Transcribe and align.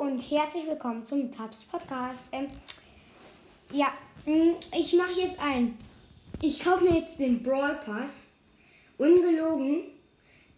Und 0.00 0.20
herzlich 0.30 0.66
willkommen 0.66 1.06
zum 1.06 1.32
Tabs 1.32 1.64
Podcast. 1.64 2.28
Ähm, 2.32 2.48
ja, 3.70 3.86
mm, 4.26 4.56
ich 4.76 4.92
mache 4.92 5.18
jetzt 5.18 5.40
ein. 5.40 5.78
Ich 6.42 6.60
kaufe 6.60 6.84
mir 6.84 6.98
jetzt 7.00 7.18
den 7.18 7.42
Brawl 7.42 7.80
Pass. 7.82 8.28
Ungelogen. 8.98 9.84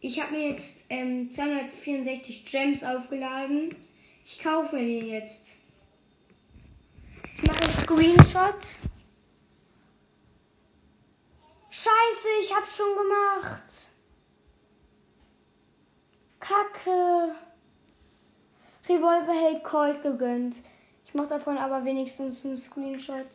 Ich 0.00 0.20
habe 0.20 0.32
mir 0.32 0.48
jetzt 0.50 0.80
ähm, 0.88 1.30
264 1.30 2.46
Gems 2.46 2.82
aufgeladen. 2.82 3.76
Ich 4.24 4.40
kaufe 4.40 4.74
mir 4.74 4.82
den 4.82 5.06
jetzt. 5.06 5.54
Ich 7.36 7.46
mache 7.46 7.62
einen 7.62 7.78
Screenshot. 7.78 8.76
Scheiße, 11.70 12.28
ich 12.42 12.56
hab's 12.56 12.76
schon 12.76 12.96
gemacht. 12.96 13.62
Kacke. 16.40 17.47
Revolverheld 18.88 19.64
Colt 19.64 20.02
gegönnt. 20.02 20.56
Ich 21.04 21.14
mache 21.14 21.28
davon 21.28 21.58
aber 21.58 21.84
wenigstens 21.84 22.44
einen 22.44 22.56
Screenshot. 22.56 23.26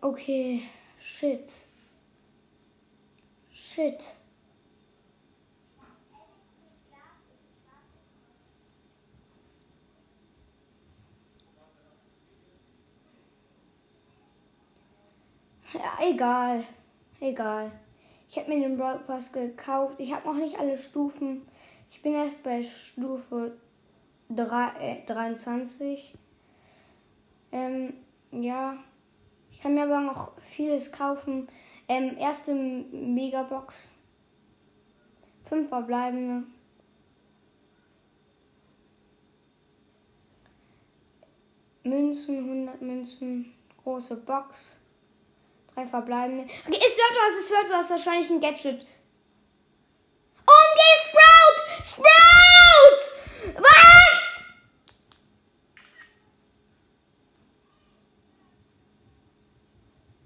Okay, 0.00 0.62
shit. 1.00 1.52
Shit. 3.52 4.02
Ja, 15.74 15.98
egal. 16.00 16.64
Egal. 17.20 17.70
Ich 18.30 18.38
habe 18.38 18.48
mir 18.48 18.60
den 18.60 18.78
Brawl 18.78 19.00
gekauft. 19.32 19.98
Ich 19.98 20.12
habe 20.12 20.28
noch 20.28 20.34
nicht 20.34 20.58
alle 20.58 20.78
Stufen. 20.78 21.46
Ich 21.90 22.02
bin 22.02 22.14
erst 22.14 22.42
bei 22.42 22.62
Stufe 22.62 23.56
3, 24.30 24.68
äh, 24.80 25.06
23. 25.06 26.14
Ähm, 27.52 27.94
ja. 28.30 28.76
Ich 29.50 29.60
kann 29.60 29.74
mir 29.74 29.84
aber 29.84 30.00
noch 30.00 30.32
vieles 30.50 30.92
kaufen. 30.92 31.48
Ähm, 31.88 32.16
erste 32.18 32.54
Megabox. 32.54 33.88
Fünf 35.46 35.68
verbleibende. 35.68 36.46
Münzen, 41.84 42.38
100 42.38 42.82
Münzen, 42.82 43.54
große 43.82 44.16
Box. 44.16 44.78
Drei 45.74 45.86
verbleibende. 45.86 46.44
Es 46.44 46.70
wird 46.70 46.74
was, 46.74 47.38
es 47.38 47.50
wird 47.50 47.70
was, 47.70 47.90
wahrscheinlich 47.90 48.30
ein 48.30 48.40
Gadget. 48.40 48.86
Sprout! 51.84 52.04
Was? 53.56 54.42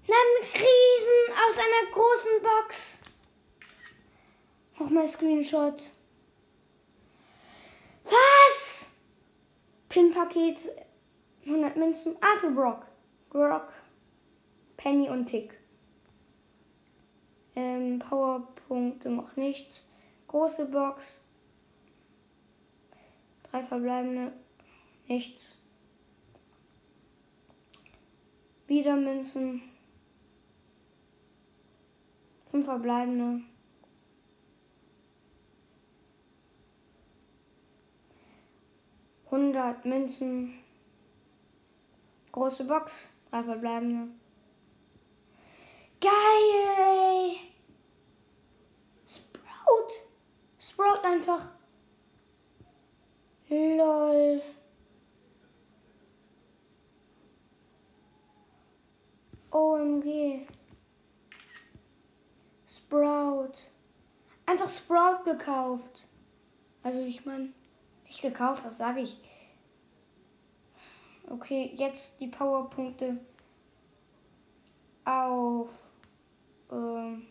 Ein 0.07 0.43
Riesen 0.53 1.21
aus 1.31 1.57
einer 1.57 1.91
großen 1.91 2.41
Box. 2.41 2.97
Nochmal 4.79 5.07
Screenshot. 5.07 5.91
Was? 8.03 8.91
Pin-Paket 9.89 10.69
100 11.45 11.75
Münzen. 11.75 12.17
Ah, 12.21 12.37
für 12.39 12.51
Brock. 12.51 12.85
Brock. 13.29 13.71
Penny 14.77 15.09
und 15.09 15.27
Tick. 15.27 15.53
Ähm, 17.55 17.99
Powerpunkte 17.99 19.09
noch 19.09 19.35
nichts. 19.35 19.81
Große 20.27 20.65
Box. 20.65 21.21
Drei 23.53 23.63
verbleibende. 23.65 24.33
Nichts. 25.07 25.61
Wieder 28.65 28.95
Münzen. 28.95 29.61
Fünf 32.49 32.65
verbleibende. 32.65 33.43
Hundert 39.29 39.85
Münzen. 39.85 40.55
Große 42.31 42.63
Box. 42.63 42.91
Drei 43.29 43.43
verbleibende. 43.43 44.15
Geil. 46.01 47.35
Sprout. 49.05 49.93
Sprout 50.57 51.05
einfach. 51.05 51.62
OMG. 59.83 60.47
Sprout. 62.67 63.53
Einfach 64.45 64.69
Sprout 64.69 65.23
gekauft. 65.25 66.07
Also 66.83 66.99
ich 66.99 67.25
meine, 67.25 67.49
nicht 68.05 68.21
gekauft, 68.21 68.63
was 68.65 68.77
sage 68.77 69.01
ich? 69.01 69.19
Okay, 71.29 71.73
jetzt 71.75 72.19
die 72.19 72.27
Powerpunkte 72.27 73.17
auf 75.05 75.69
ähm, 76.71 77.27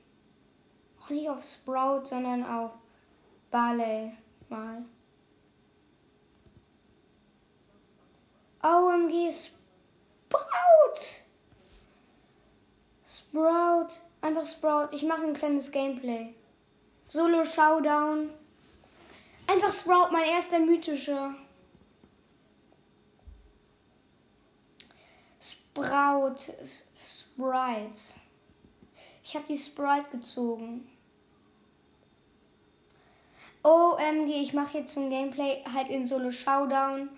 auch 1.01 1.11
nicht 1.11 1.29
auf 1.29 1.43
Sprout, 1.43 2.07
sondern 2.07 2.45
auf 2.45 2.73
Barley 3.51 4.13
mal. 4.49 4.85
OMG 8.63 9.33
Sprout! 9.33 11.23
Sprout, 13.33 13.99
einfach 14.21 14.47
Sprout. 14.47 14.89
Ich 14.93 15.05
mache 15.05 15.23
ein 15.23 15.33
kleines 15.33 15.73
Gameplay. 15.73 16.35
Solo 17.09 17.47
Showdown. 17.47 18.29
Einfach 19.47 19.73
Sprout, 19.73 20.13
mein 20.13 20.29
erster 20.29 20.59
mythischer. 20.59 21.35
Sprout, 25.41 26.53
Sprite. 27.03 28.15
Ich 29.25 29.35
habe 29.35 29.47
die 29.49 29.57
Sprite 29.57 30.11
gezogen. 30.11 30.87
OMG, 33.63 34.43
ich 34.43 34.53
mache 34.53 34.77
jetzt 34.77 34.99
ein 34.99 35.09
Gameplay 35.09 35.65
halt 35.73 35.89
in 35.89 36.07
Solo 36.07 36.33
Showdown. 36.33 37.09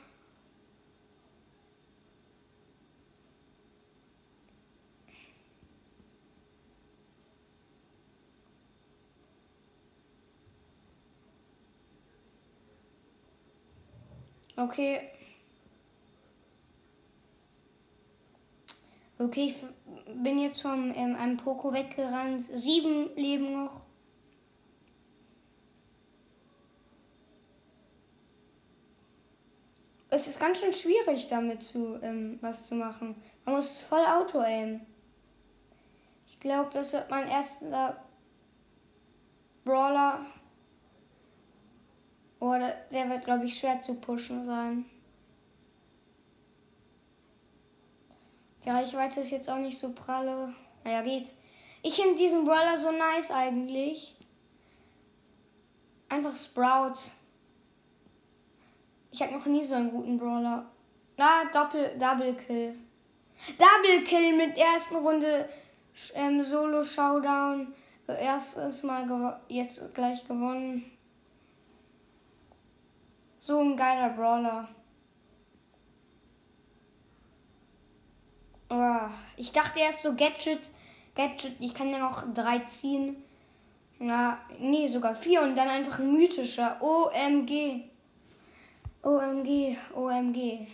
Okay. 14.64 15.10
Okay, 19.18 19.48
ich 19.48 20.14
bin 20.22 20.38
jetzt 20.38 20.62
von 20.62 20.90
ähm, 20.96 21.16
einem 21.16 21.36
Poko 21.36 21.72
weggerannt. 21.74 22.44
Sieben 22.54 23.14
leben 23.14 23.52
noch. 23.52 23.82
Es 30.08 30.28
ist 30.28 30.40
ganz 30.40 30.60
schön 30.60 30.72
schwierig 30.72 31.26
damit 31.28 31.62
zu 31.62 31.98
ähm, 32.00 32.38
was 32.40 32.66
zu 32.66 32.74
machen. 32.74 33.16
Man 33.44 33.56
muss 33.56 33.82
voll 33.82 34.04
Auto 34.06 34.38
aimen. 34.38 34.80
Ich 36.26 36.40
glaube, 36.40 36.70
das 36.72 36.94
wird 36.94 37.10
mein 37.10 37.28
erster 37.28 38.02
Brawler. 39.64 40.24
Oder 42.44 42.74
der 42.92 43.08
wird, 43.08 43.24
glaube 43.24 43.46
ich, 43.46 43.58
schwer 43.58 43.80
zu 43.80 43.94
pushen 44.02 44.44
sein. 44.44 44.84
Die 48.62 48.68
Reichweite 48.68 49.20
ist 49.20 49.30
jetzt 49.30 49.48
auch 49.48 49.56
nicht 49.56 49.78
so 49.78 49.94
pralle. 49.94 50.52
Naja, 50.84 51.00
geht. 51.00 51.32
Ich 51.82 51.96
finde 51.96 52.16
diesen 52.16 52.44
Brawler 52.44 52.76
so 52.76 52.92
nice 52.92 53.30
eigentlich. 53.30 54.18
Einfach 56.10 56.36
Sprout. 56.36 57.12
Ich 59.10 59.22
habe 59.22 59.32
noch 59.32 59.46
nie 59.46 59.64
so 59.64 59.76
einen 59.76 59.90
guten 59.90 60.18
Brawler. 60.18 60.70
Ah, 61.16 61.46
Doppel, 61.50 61.98
Double 61.98 62.34
Kill. 62.34 62.74
Double 63.56 64.04
Kill 64.04 64.36
mit 64.36 64.58
ersten 64.58 64.96
Runde 64.96 65.48
ähm, 66.12 66.42
Solo 66.42 66.82
Showdown. 66.82 67.72
Erstes 68.06 68.82
Mal 68.82 69.40
jetzt 69.48 69.94
gleich 69.94 70.28
gewonnen. 70.28 70.93
So 73.46 73.60
ein 73.60 73.76
geiler 73.76 74.08
Brawler. 74.08 74.66
Oh, 78.70 79.10
ich 79.36 79.52
dachte 79.52 79.80
erst 79.80 80.00
so 80.00 80.14
Gadget. 80.14 80.70
Gadget, 81.14 81.52
ich 81.60 81.74
kann 81.74 81.90
ja 81.90 81.98
noch 81.98 82.24
drei 82.32 82.60
ziehen. 82.60 83.22
Na, 83.98 84.38
nee, 84.58 84.88
sogar 84.88 85.14
vier 85.14 85.42
und 85.42 85.56
dann 85.56 85.68
einfach 85.68 85.98
ein 85.98 86.14
mythischer. 86.14 86.80
OMG. 86.80 87.82
OMG, 89.02 89.76
OMG. 89.94 90.66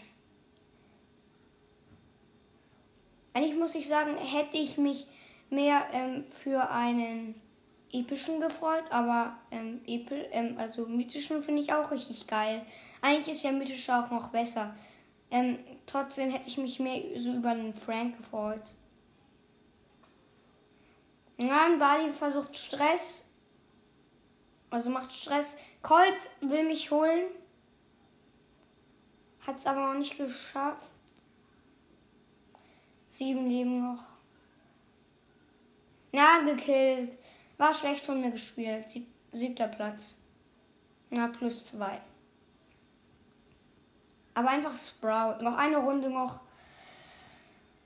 Eigentlich 3.35 3.59
muss 3.59 3.75
ich 3.75 3.89
sagen, 3.89 4.17
hätte 4.17 4.59
ich 4.59 4.79
mich 4.79 5.09
mehr 5.51 5.87
ähm, 5.93 6.25
für 6.31 6.71
einen 6.71 7.35
epischen 7.93 8.41
gefreut, 8.41 8.85
aber 8.91 9.39
ähm, 9.51 9.81
epi 9.87 10.15
ähm, 10.31 10.57
also 10.59 10.87
mythischen 10.87 11.43
finde 11.43 11.63
ich 11.63 11.73
auch 11.73 11.91
richtig 11.91 12.27
geil. 12.27 12.65
Eigentlich 13.03 13.29
ist 13.29 13.43
ja 13.43 13.53
mythischer 13.53 14.05
auch 14.05 14.11
noch 14.11 14.29
besser. 14.29 14.75
Ähm, 15.31 15.59
trotzdem 15.87 16.31
hätte 16.31 16.49
ich 16.49 16.59
mich 16.59 16.81
mehr 16.81 17.03
so 17.17 17.33
über 17.33 17.51
einen 17.51 17.75
Frank 17.75 18.17
gefreut. 18.17 18.75
Nein, 21.39 21.79
Bali 21.79 22.13
versucht 22.13 22.57
Stress. 22.57 23.29
Also 24.69 24.91
macht 24.91 25.13
Stress. 25.13 25.57
Colt 25.83 26.31
will 26.41 26.65
mich 26.65 26.91
holen. 26.91 27.29
Hat 29.47 29.57
es 29.57 29.67
aber 29.67 29.81
noch 29.81 29.99
nicht 29.99 30.19
geschafft. 30.19 30.87
Sieben 33.09 33.49
Leben 33.49 33.83
noch. 33.83 34.03
Na, 36.13 36.41
gekillt. 36.41 37.11
War 37.61 37.75
schlecht 37.75 38.07
von 38.07 38.23
mir 38.23 38.31
gespielt. 38.31 38.89
Sieb 38.89 39.07
siebter 39.33 39.69
Platz. 39.69 40.17
Na, 41.11 41.29
plus 41.29 41.67
zwei. 41.67 42.01
Aber 44.33 44.49
einfach 44.49 44.75
Sprout. 44.79 45.43
Noch 45.43 45.59
eine 45.59 45.77
Runde 45.77 46.09
noch. 46.09 46.41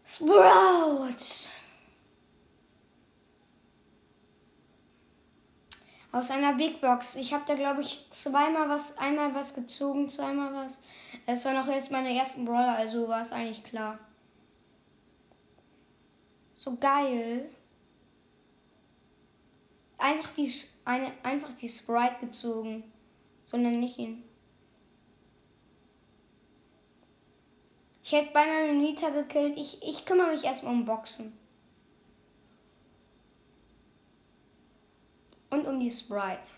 Sprout! 0.07 1.49
Aus 6.13 6.31
einer 6.31 6.53
Big 6.53 6.81
Box. 6.81 7.17
Ich 7.17 7.35
habe 7.35 7.43
da, 7.45 7.57
glaube 7.57 7.81
ich, 7.81 8.07
zweimal 8.11 8.69
was, 8.69 8.97
einmal 8.99 9.35
was 9.35 9.55
gezogen, 9.55 10.09
zweimal 10.09 10.55
was. 10.55 10.79
Es 11.27 11.45
war 11.45 11.53
noch 11.53 11.67
jetzt 11.67 11.91
meine 11.91 12.17
ersten 12.17 12.45
Brawler, 12.45 12.77
also 12.77 13.09
war 13.09 13.23
es 13.23 13.33
eigentlich 13.33 13.65
klar. 13.65 13.99
So 16.55 16.77
geil. 16.77 17.51
Einfach 20.05 20.31
die, 20.35 20.53
eine, 20.85 21.13
einfach 21.23 21.55
die 21.55 21.69
Sprite 21.69 22.17
gezogen. 22.21 22.85
Sondern 23.47 23.81
nicht 23.81 23.99
ihn. 23.99 24.23
Ich 28.03 28.13
hätte 28.13 28.33
beinahe 28.33 28.65
eine 28.65 28.75
Nita 28.75 29.11
gekillt. 29.11 29.57
Ich, 29.57 29.83
ich 29.83 30.05
kümmere 30.05 30.33
mich 30.33 30.45
erstmal 30.45 30.75
um 30.75 30.85
Boxen. 30.85 31.33
und 35.55 35.67
um 35.67 35.81
die 35.81 35.91
Sprite. 35.91 36.53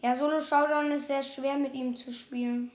Ja, 0.00 0.16
Solo 0.16 0.40
Showdown 0.40 0.90
ist 0.90 1.06
sehr 1.06 1.22
schwer 1.22 1.56
mit 1.56 1.74
ihm 1.74 1.96
zu 1.96 2.12
spielen. 2.12 2.72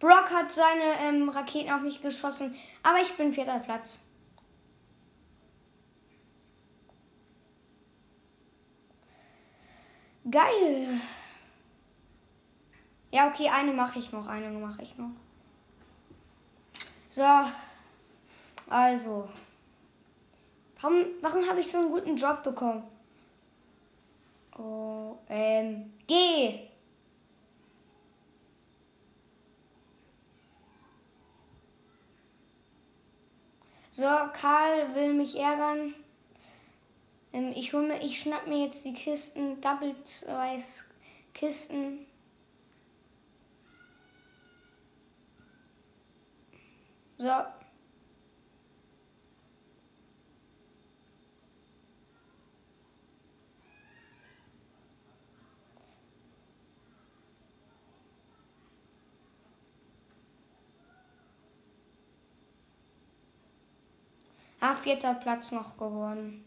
Brock 0.00 0.30
hat 0.30 0.50
seine 0.50 0.98
ähm, 1.02 1.28
Raketen 1.28 1.70
auf 1.70 1.82
mich 1.82 2.00
geschossen, 2.00 2.56
aber 2.82 3.00
ich 3.02 3.14
bin 3.16 3.32
vierter 3.32 3.60
Platz. 3.60 4.00
Geil. 10.30 11.00
Ja, 13.12 13.28
okay, 13.28 13.48
eine 13.50 13.72
mache 13.72 13.98
ich 13.98 14.10
noch, 14.10 14.26
eine 14.26 14.50
mache 14.50 14.82
ich 14.82 14.96
noch. 14.96 15.10
So, 17.10 17.26
also. 18.70 19.28
Warum, 20.80 21.04
warum 21.20 21.46
habe 21.46 21.60
ich 21.60 21.70
so 21.70 21.78
einen 21.78 21.90
guten 21.90 22.16
Job 22.16 22.42
bekommen? 22.42 22.84
Oh, 24.56 25.18
ähm, 25.28 25.92
geh! 26.06 26.69
So, 34.00 34.06
Karl 34.06 34.94
will 34.94 35.12
mich 35.12 35.36
ärgern. 35.36 35.92
Ähm, 37.34 37.52
ich 37.54 37.74
hol 37.74 37.86
mir, 37.86 38.00
ich 38.02 38.18
schnapp 38.18 38.46
mir 38.46 38.64
jetzt 38.64 38.86
die 38.86 38.94
Kisten, 38.94 39.60
Double 39.60 39.94
Weiß 40.26 40.86
Kisten. 41.34 42.06
So. 47.18 47.28
Ah, 64.60 64.76
vierter 64.76 65.14
Platz 65.14 65.52
noch 65.52 65.76
geworden. 65.76 66.44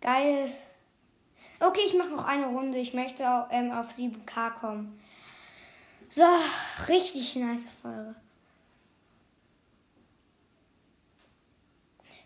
Geil. 0.00 0.52
Okay, 1.60 1.80
ich 1.86 1.94
mache 1.94 2.10
noch 2.10 2.24
eine 2.26 2.46
Runde. 2.46 2.78
Ich 2.78 2.92
möchte 2.92 3.24
ähm, 3.50 3.70
auf 3.70 3.96
7K 3.96 4.50
kommen. 4.50 5.00
So, 6.10 6.24
richtig 6.88 7.36
nice 7.36 7.66
Folge. 7.80 8.14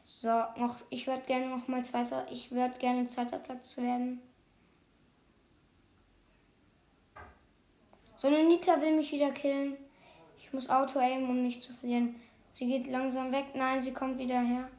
So, 0.05 0.29
noch, 0.57 0.79
ich 0.91 1.07
würde 1.07 1.23
gerne 1.27 1.49
noch 1.49 1.69
mal 1.69 1.85
zweiter, 1.85 2.27
ich 2.31 2.51
würde 2.51 2.79
gerne 2.79 3.07
zweiter 3.09 3.39
Platz 3.39 3.77
werden. 3.77 4.23
So 8.17 8.29
eine 8.29 8.45
Nita 8.45 8.81
will 8.81 8.97
mich 8.97 9.13
wieder 9.13 9.31
killen. 9.31 9.77
Ich 10.39 10.53
muss 10.53 10.71
Auto 10.71 10.99
aimen, 10.99 11.29
um 11.29 11.43
nicht 11.43 11.63
zu 11.63 11.73
verlieren. 11.75 12.17
Sie 12.53 12.67
geht 12.67 12.87
langsam 12.87 13.31
weg. 13.31 13.47
Nein, 13.55 13.83
sie 13.83 13.93
kommt 13.93 14.19
wieder 14.19 14.41
her. 14.41 14.71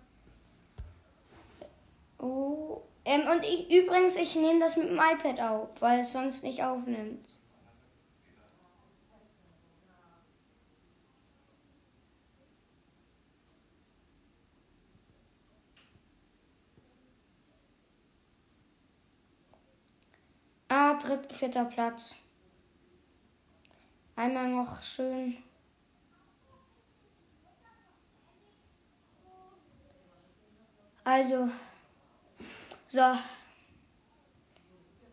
Oh, 2.19 2.81
ähm, 3.05 3.21
und 3.31 3.45
ich 3.45 3.71
übrigens, 3.71 4.15
ich 4.15 4.35
nehme 4.35 4.59
das 4.59 4.75
mit 4.75 4.89
dem 4.89 4.99
iPad 4.99 5.39
auf, 5.39 5.69
weil 5.79 5.99
es 5.99 6.11
sonst 6.11 6.43
nicht 6.43 6.63
aufnimmt. 6.63 7.37
Ah, 20.69 20.95
dritter, 20.95 21.33
vierter 21.33 21.65
Platz. 21.65 22.15
Einmal 24.17 24.47
noch 24.47 24.81
schön. 24.81 25.37
Also, 31.03 31.47
so. 32.87 33.15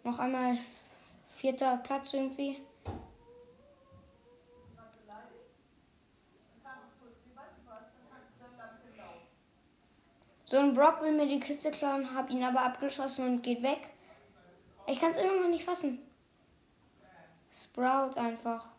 Noch 0.05 0.19
einmal 0.19 0.59
vierter 1.29 1.77
Platz 1.77 2.15
irgendwie. 2.15 2.63
So 10.47 10.57
ein 10.57 10.73
Brock 10.73 11.03
will 11.03 11.13
mir 11.13 11.27
die 11.27 11.41
Kiste 11.41 11.71
klauen, 11.71 12.15
hab 12.15 12.31
ihn 12.31 12.43
aber 12.43 12.63
abgeschossen 12.63 13.27
und 13.27 13.43
geht 13.43 13.63
weg. 13.63 13.91
Ich 14.87 14.99
kann 14.99 15.11
es 15.11 15.19
immer 15.19 15.41
noch 15.41 15.49
nicht 15.49 15.65
fassen. 15.65 15.99
Sprout 17.51 18.19
einfach. 18.19 18.75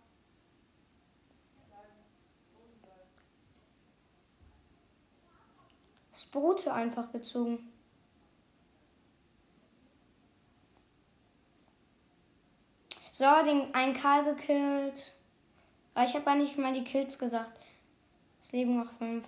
Sproute 6.35 6.73
einfach 6.73 7.13
gezogen. 7.13 7.71
So, 13.13 13.23
den 13.45 13.73
einen 13.73 13.93
Karl 13.93 14.25
gekillt. 14.25 15.15
Aber 15.93 16.05
ich 16.05 16.13
habe 16.13 16.25
gar 16.25 16.35
nicht 16.35 16.57
mal 16.57 16.73
die 16.73 16.83
Kills 16.83 17.17
gesagt. 17.17 17.57
Es 18.41 18.51
leben 18.51 18.77
noch 18.77 18.91
fünf. 18.97 19.25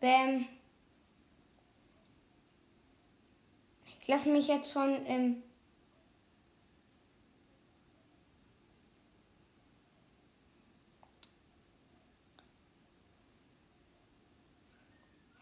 Bäm. 0.00 0.46
Ich 4.02 4.06
lasse 4.06 4.28
mich 4.28 4.48
jetzt 4.48 4.70
schon 4.70 5.06
im 5.06 5.42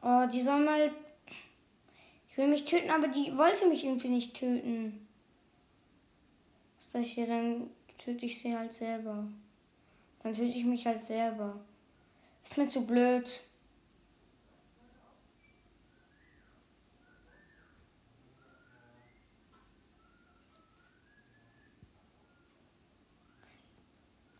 Oh, 0.08 0.24
die 0.32 0.40
soll 0.40 0.60
mal. 0.60 0.92
Ich 2.28 2.38
will 2.38 2.46
mich 2.46 2.64
töten, 2.64 2.90
aber 2.90 3.08
die 3.08 3.36
wollte 3.36 3.66
mich 3.66 3.84
irgendwie 3.84 4.08
nicht 4.08 4.34
töten. 4.34 5.04
Was 6.76 6.92
soll 6.92 7.00
ich 7.00 7.14
hier? 7.14 7.26
Dann 7.26 7.70
töte 7.98 8.24
ich 8.24 8.38
sie 8.38 8.56
halt 8.56 8.72
selber. 8.72 9.26
Dann 10.22 10.32
töte 10.32 10.56
ich 10.56 10.64
mich 10.64 10.86
halt 10.86 11.02
selber. 11.02 11.58
Ist 12.44 12.56
mir 12.56 12.68
zu 12.68 12.86
blöd. 12.86 13.42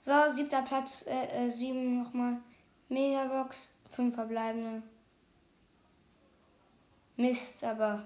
So, 0.02 0.12
siebter 0.30 0.62
Platz, 0.62 1.04
äh, 1.08 1.44
äh, 1.44 1.49
sieben 1.49 2.04
nochmal. 2.04 2.37
Megabox, 2.88 3.76
fünf 3.90 4.14
verbleibende. 4.14 4.85
Mist, 7.16 7.64
aber. 7.64 8.02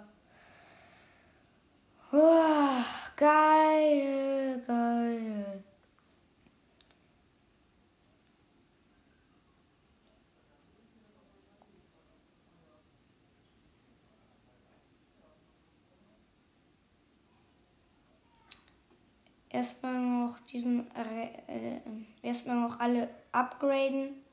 Oh, 2.12 2.85
geil, 3.17 4.62
geil. 4.67 5.64
Erstmal 19.52 19.95
noch 19.95 20.38
diesen, 20.40 20.88
äh, 20.95 21.81
erstmal 22.23 22.57
noch 22.57 22.79
alle 22.79 23.09
upgraden. 23.33 24.30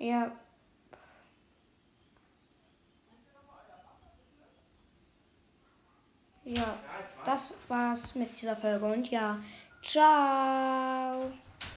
Ja. 0.00 0.32
Ja, 6.44 6.78
das 7.24 7.54
war's 7.68 8.14
mit 8.14 8.40
dieser 8.40 8.56
Folge 8.56 8.86
und 8.86 9.10
ja, 9.10 9.38
ciao. 9.82 11.30